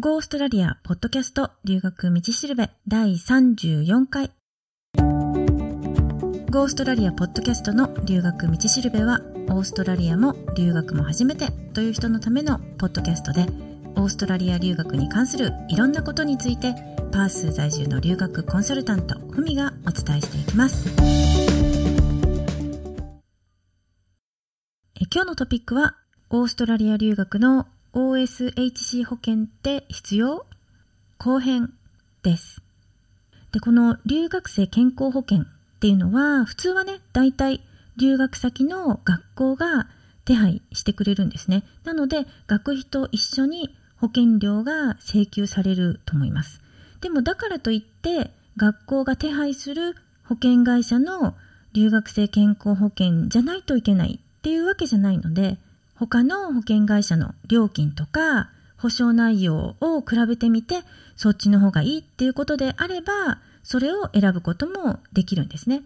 [0.00, 4.30] ゴーストラリアポッドキャスト留学道しるべ第34回
[6.52, 13.46] ゴーストラリアポッドキャストの留学道しるべはオーストラリアも留学も初めてという人のためのポッドキャストで
[13.96, 16.76] オーストラリア留学に関するいろんなことについて
[17.10, 20.88] パース在住の留学コンサルタントふみがお伝えしていきます。
[24.94, 25.96] え今日のトピックは
[26.30, 30.46] オーストラリア留学の OSHC 保険って必要？
[31.18, 31.72] 後編
[32.22, 32.62] です。
[33.52, 35.44] で、この留学生健康保険っ
[35.80, 37.62] ていうのは、普通はね、大体
[37.96, 39.88] 留学先の学校が
[40.24, 41.64] 手配してくれるんですね。
[41.84, 46.60] なので、学費と一緒に保険料が請求されると思います。
[47.00, 49.94] でも、だからといって、学校が手配する
[50.24, 51.34] 保険会社の
[51.72, 55.58] 留学生健康保険じゃないといけないっていうわけじゃないので、
[55.98, 60.82] 他の保険会社の料金とか保証内容を比べてみて、
[61.16, 65.82] そっちの方がいいっていうことであれば、それを選ぶこともできるんですね。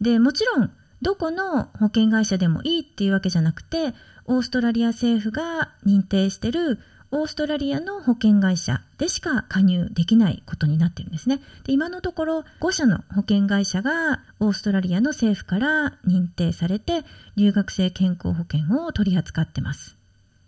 [0.00, 0.70] で、もちろん、
[1.00, 3.94] どこの保険会社でもいいっていうわけじゃなくて、
[4.26, 6.80] オーストラリア政府が認定してる
[7.12, 11.40] オーストラリアの保険会社でしか加入できないことになってるんですね。
[11.64, 17.04] で今のところ5社の保険会社がオーストラリアの政府から認定されて
[17.36, 19.96] 留学生健康保険を取り扱ってます。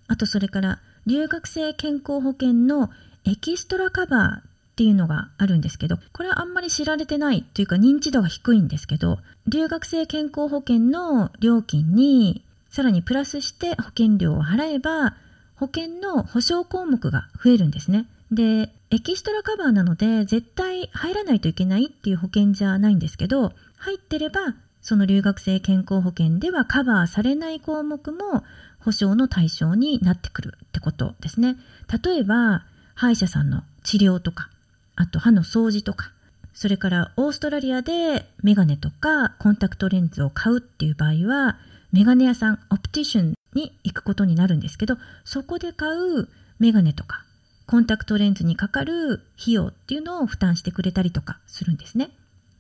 [0.09, 2.91] あとそれから留学生健康保険の
[3.25, 15.15] エキストラカバーっていうのがあるんですけど、これはあんまり知られてないというか認知度が低いんですけど、留学生健康保険の料金にさらにプラスして保険料を払えば
[15.57, 18.07] 保険の保証項目が増えるんですね。
[18.31, 28.45] で、エキストラカバーなので絶対入らないといけないっていう保険じゃないんですけど、入ってればその留学生健康保険ではカバーされない項目も
[28.81, 31.57] 保証の対象になってくるってことですね。
[32.05, 34.51] 例えば、歯医者さんの治療とか、
[34.95, 36.13] あと歯の掃除とか、
[36.53, 41.57] それからオーストラリアでメガネとかコンタクトレンズを買うっていう場合は、
[41.95, 46.29] メガネ屋さん、オプティションに行くことになるんですけど、そこで買う
[46.59, 47.25] メガネとか、
[47.69, 52.11] コンタクトレンズにかかる費用っていうのを負担してくれたりとかするんですね。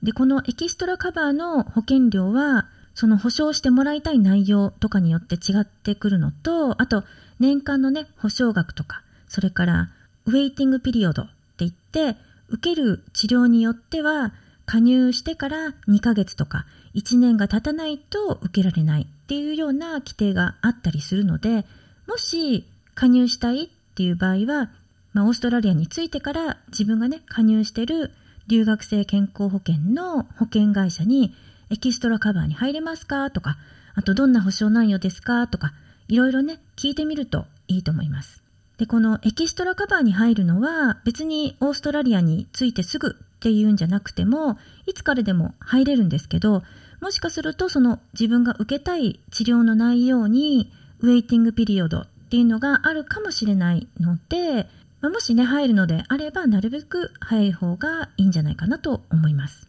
[0.04, 7.02] で、このエキストラカバーの保険料は、その保証してもらいたい内容とかによって違ってくるのと、あと、
[7.40, 9.90] 年間のね、保証額とか、それから、
[10.26, 12.16] ウェイティングピリオドって言って、
[12.50, 14.32] 受ける治療によっては、
[14.64, 21.64] 加入してから2ヶ月とか1年が経たないと受けられないっていうような規定があったりするので、
[22.06, 24.70] もし加入したいっていう場合は、
[25.12, 28.10] まあ、オーストラリアに着いてから自分がね、加入してる
[28.46, 31.34] 留学生健康保険の保険会社に
[31.70, 33.56] エキストラカバーに入れますかとか、
[33.94, 35.72] あとどんな保証内容ですかとか、
[36.08, 38.42] いろいろね、聞いてみるといいと思います。
[38.76, 46.62] で、このエキストラカバーに入るのは別にオーストラリアに着いてすぐっていうんじゃなくても、いつからでも入れるんですけど、
[47.04, 54.66] もしかするとその自分が受けたい治療の内容にウェイティングピリオドっていうのがあるかもしれないので、
[55.02, 59.68] まあ、もしね、入るのであれば、なるべく早い方がいいんじゃないかなと思います。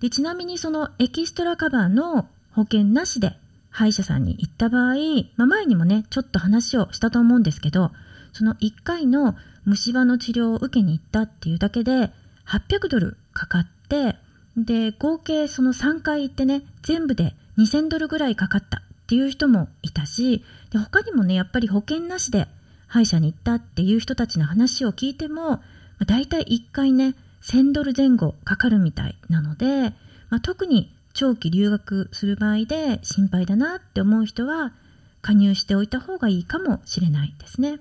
[0.00, 3.36] で、ちなみにそのエキストラカバーの保険なしで
[3.68, 4.94] 歯医者さんに行った場合、
[5.36, 7.90] まあ、前にもね、ちょっと話をしたと思うんですけど、
[8.32, 12.10] その1回の虫歯の治療を受けに行ったっていうだけで
[12.46, 14.16] 800ドルかかって、
[14.56, 22.48] で、合計その3回行ってね、全部で2000ドルぐらいかかったっていう人もいたし、で他にもね、やっぱり保険なしで
[22.86, 25.60] 歯医者に行ったっていう人たちの話を聞いても、ま
[26.00, 29.94] あ、大体1回ね、1000ドル前後かかるみたいなので、
[30.30, 34.72] まあ、特に長期留学する場合で心配だなって思う人は
[35.20, 37.80] 加入しておいた方がいいかもしれないですね。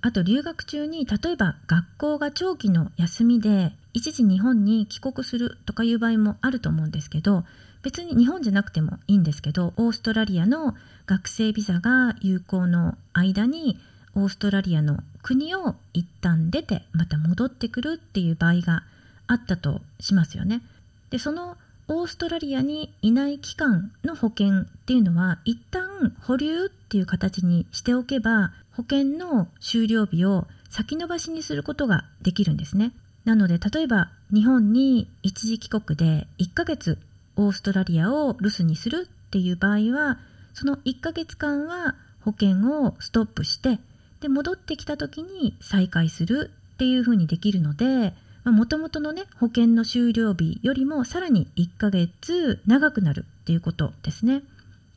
[0.00, 7.44] あと留学中に例えば学校が長期の休みで一時日本に帰国するとかいう場合もあると思うんですけど
[7.82, 10.74] 別に日本じゃなくてもいいんですけどオーストラリアの
[11.06, 13.78] 学生ビザが有効の間に
[14.14, 18.84] オーストラリアの国を一旦出てまた戻ってくるっていう場合が
[19.26, 20.62] あったとしますよね。
[21.10, 21.56] でその
[21.88, 32.92] オーストラリアにいない期間の保険っていうのは一旦保留っていう形にしておけば保険の終了日を先延ばしにすることができるんですね。
[33.24, 36.98] なので例えば日本に一時帰国で1ヶ月
[37.36, 40.18] オーストラリアを留守にするっていう場合は
[40.54, 43.78] その1ヶ月間は保険をストップして
[44.20, 48.12] で戻ってきた時に再開するっていうふうにできるので
[48.44, 54.42] もともとのね保険の終了日よりもさらに1ヶ月長くなるっていうことですね。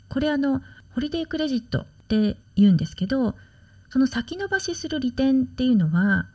[0.09, 0.61] これあの
[0.93, 3.35] ホリデークレジットって言うんですけど
[3.89, 6.25] その先延ばしする利点っていうのは、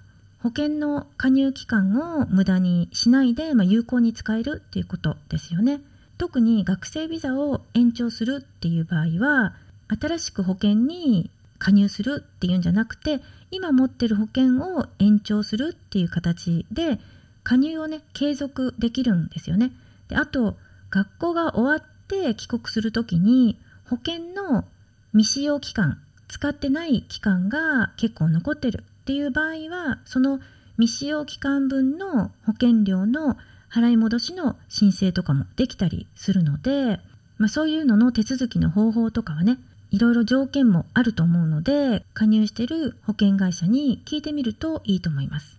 [0.43, 5.81] 保険の加入期間を無駄にしないで、まあ、有効に使えるっていうことですよね。
[6.17, 9.55] 特に学生ビザを延長するっていう場合は、
[9.89, 13.21] 新しく保険に加入するっていうんじゃなくて、
[13.51, 17.01] 今持ってる保険を延長するっていう形で、
[17.43, 19.73] 加入をね、継続できるんですよね。
[20.09, 20.57] で、あと、
[20.91, 23.59] 学校が終わって帰国するときに、
[23.89, 24.65] 保険の
[25.13, 30.39] 未使用期間、使ってない期間が結構残ってるっていう場合は、その
[30.79, 33.37] 未使用期間分の保険料の
[33.69, 37.01] 払い戻しの申請とかもできたりするので、
[37.37, 39.59] まあ、そういうのの手続きの方法とかはね、
[39.91, 45.59] いろいろ条件もあると思うので、加入してる保険会社に聞いてみるといいと思います。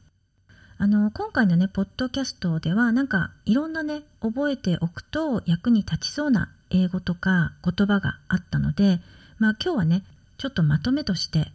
[0.77, 9.01] あの、今回のね、ポッドキャストでは、なんか、いろんなね、覚えておくと役に立ちそうな英語とか言葉があったので、
[9.39, 10.03] まあ今日はね、
[10.37, 11.51] ちょっとまとめとして、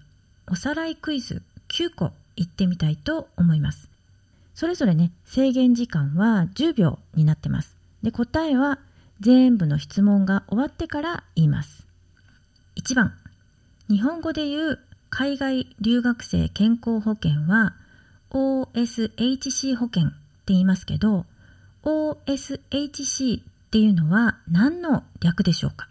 [0.46, 3.88] おさらいクイズ9個言ってみたいと思います。
[4.54, 7.76] それぞれね、制限時間は10秒になってます。
[8.02, 8.78] で、答えは
[9.20, 11.86] 全部の質問が終わってから言います。
[12.76, 13.14] 1番、
[13.88, 14.78] 日本語で言う
[15.10, 17.74] 海外留学生健康保険は
[18.30, 20.16] OSHC 保険って
[20.48, 21.24] 言いますけど、
[21.84, 25.88] OSHC っていうのは何の略でしょうか？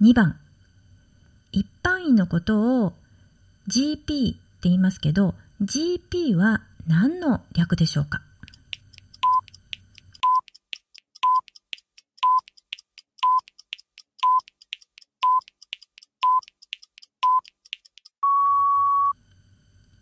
[0.00, 0.38] 2番。
[1.52, 2.92] 一般医のことを
[3.68, 8.20] GP って言いますけど GP は何の略でしょうか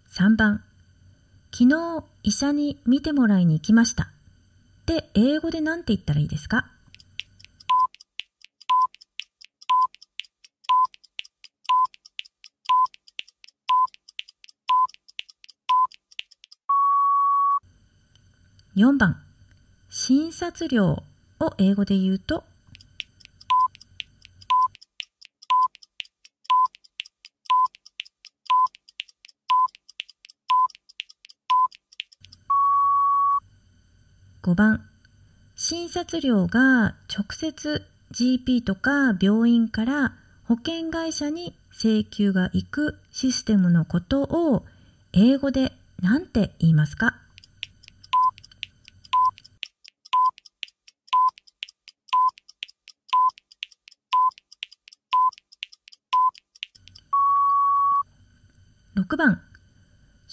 [0.09, 0.63] ？3番。
[1.53, 4.05] 昨日医者に見てもらいに行きました。
[4.05, 4.07] っ
[4.87, 6.67] て英語で何て言ったらいいですか？
[18.77, 19.23] 4番。
[19.89, 21.05] 診察料
[21.39, 22.43] を英語で言うと
[34.43, 34.85] ？5番。
[35.55, 40.15] 診察料が直接 GP とか病院から
[40.47, 44.65] 保険会社に請求が行くシステムのことを
[45.13, 45.73] 英語で
[46.03, 47.24] 何て言いますか？
[59.05, 59.43] 6番。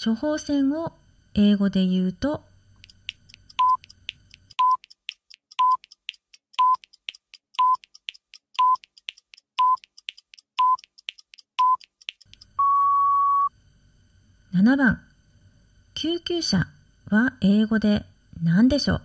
[0.02, 0.94] 処方箋を
[1.34, 2.42] 英語で言うと。
[14.54, 15.02] 7番。
[15.94, 16.68] 救急車
[17.10, 18.06] は英語で
[18.42, 19.02] 何でしょう？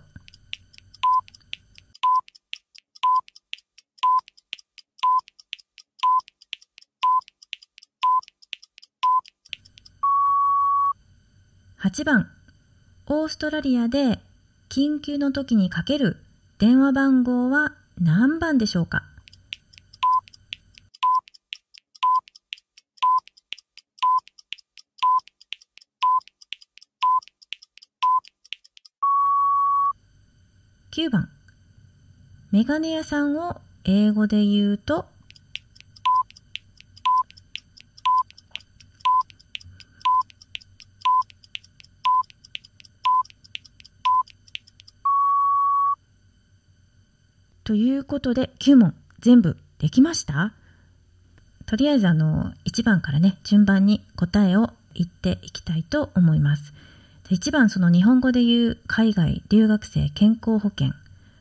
[11.87, 12.29] 8番
[13.05, 14.19] オーストラリアで
[14.67, 16.17] 緊急の時にかける
[16.59, 19.03] 電話番号は何番でしょうか
[30.91, 31.29] ？9番。
[32.51, 35.05] メガネ屋さんを英語で言うと
[47.67, 50.53] ということで、9問全部できました？
[51.67, 56.73] とりあえずあの、1番からね、順番に答えを言っていきたいと思います。
[57.29, 60.93] 1番その日本語で言う海外留学生健康保険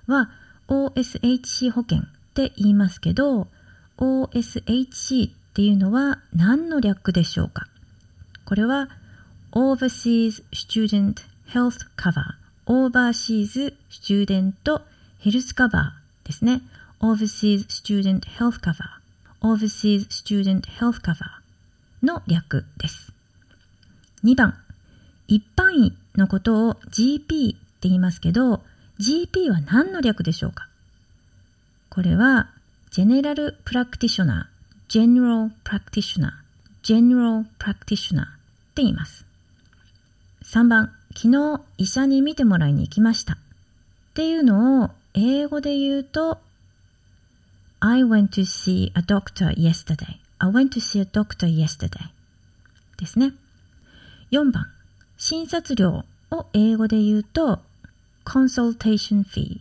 [0.08, 0.30] は
[0.66, 2.02] OSHC 保険っ
[2.35, 3.46] て言いますけど、
[3.99, 7.68] OSHC っていうのは何の略でしょうか？
[8.44, 8.88] これは
[9.52, 11.14] Overseas Student
[11.49, 12.35] Health Cover
[12.66, 14.54] Overseas Student
[15.23, 15.92] Health Cover
[16.26, 16.61] ですね。
[17.00, 18.75] Overseas Student Health Cover
[19.40, 21.25] Overseas Student Health Cover
[22.02, 23.12] の略です。
[24.25, 24.54] 2番、
[25.28, 28.62] 一般医のことを GP って言いますけど、
[28.99, 30.68] GP は何の略でしょうか
[31.90, 32.50] これは
[32.90, 34.47] General Practitioner,
[34.88, 36.33] General Practitioner,
[36.83, 38.26] General Practitioner っ
[38.75, 39.25] て言います。
[40.42, 43.35] 3番、昨日医者に見てもらいに行きました。
[43.35, 43.38] っ
[44.14, 46.38] ていうのを英語で言うと
[47.80, 50.18] I went to see a doctor yesterday.
[50.38, 52.11] I went to see a doctor yesterday.
[52.99, 53.32] ですね。
[54.30, 54.66] 4番、
[55.16, 57.61] 診察料を英語で言うと
[58.25, 59.61] consultation fee。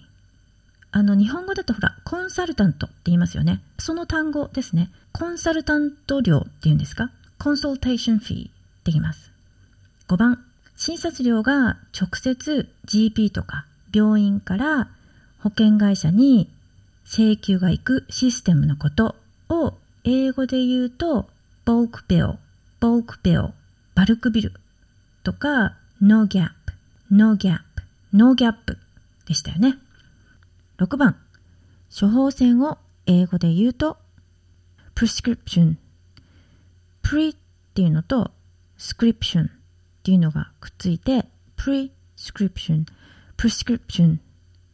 [0.91, 3.61] あの、日本語だとほら、コンサルタントって言いますよね。
[3.77, 4.89] その単語ですね。
[5.13, 7.11] コンサルタント料って言うんですか？
[7.37, 9.31] consultation fee って言います。
[10.07, 10.43] 5番、
[10.75, 14.89] 診察料が直接 GP とか病院から
[15.45, 16.49] 保険会社に
[17.05, 19.15] 請求が行くシステムのこと
[19.47, 21.27] を英語で言うと、
[21.65, 24.53] bulk bill、bulk bill、bulk bill
[25.23, 28.79] とか、 no gap、no gap、no gap
[29.27, 29.77] でしたよね。
[30.79, 31.15] 6番、
[31.91, 33.97] 処方箋を英語で言うと、
[34.95, 35.75] prescription。
[37.03, 37.37] pre っ
[37.75, 38.31] ていうのと
[38.79, 39.49] scription っ
[40.01, 41.25] ていうのがくっついて
[41.55, 42.85] prescription,
[43.37, 44.17] prescription,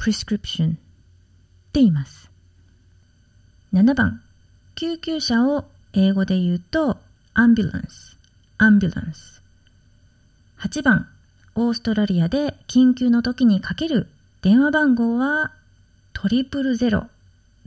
[0.01, 0.79] prescription って
[1.73, 2.31] 言います。
[3.71, 4.21] 7番、
[4.73, 6.97] 救急車を英語で言うと
[7.35, 8.17] ambulance,
[8.57, 9.41] ambulance。
[10.59, 11.07] 8番、
[11.53, 14.07] オーストラリアで緊急の時にかける
[14.41, 15.51] 電話番号は
[16.13, 17.07] トリプルゼロ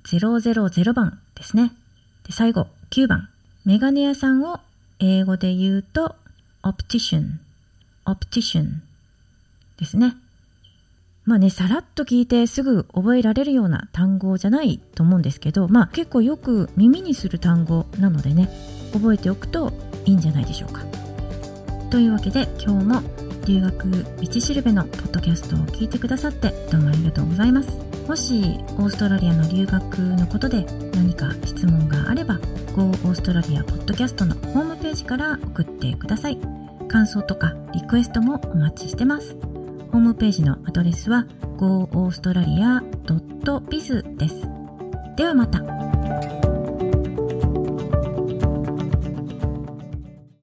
[0.02, 1.72] 000番ですね。
[2.26, 3.28] で、最後、9番。
[3.64, 4.58] メガネ屋さんを
[4.98, 6.16] 英語で言うと、
[6.64, 7.40] オプティション、
[8.06, 8.82] オプティション
[9.78, 10.16] ですね。
[11.24, 18.50] まあね、さらっと聞いてすぐ覚えられるような単語じゃないと思うんですけど、まあ結構よく耳にする単語なのでね、
[18.92, 19.72] 覚えておくと
[20.04, 20.82] いいんじゃないでしょうか。
[21.90, 23.02] というわけで今日も
[23.46, 27.70] 留学道しるべのポッドキャストを聞いてくださってどうもありがとうございます。
[28.06, 32.38] もしオーストラリアの留学のことで何か質問があれば
[32.76, 36.38] Go オーストラリアポッドキャストのホームページから送ってください。
[36.88, 39.53] 感想とかリクエストもお待ちしてます。
[39.94, 41.24] ホームページのアドレスは
[41.56, 44.42] goaustralia.biz です。
[45.14, 45.73] ではまた。